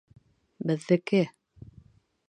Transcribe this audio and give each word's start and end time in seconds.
Беҙҙеке! 0.71 1.23